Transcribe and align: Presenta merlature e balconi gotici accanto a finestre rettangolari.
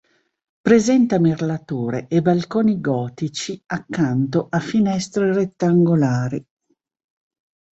Presenta 0.67 1.19
merlature 1.19 2.07
e 2.07 2.23
balconi 2.23 2.79
gotici 2.81 3.61
accanto 3.67 4.47
a 4.49 4.59
finestre 4.59 5.31
rettangolari. 5.31 6.43